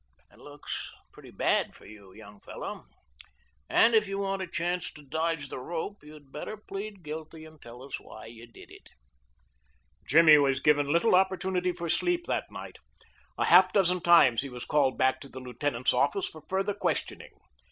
[0.31, 2.87] It looks pretty bad for you, young fellow,
[3.69, 7.61] and if you want a chance to dodge the rope you'd better plead guilty and
[7.61, 8.89] tell us why you did it."
[10.07, 12.79] Jimmy was given little opportunity for sleep that night.
[13.37, 17.37] A half dozen times he was called back to the lieutenant's office for further questioning.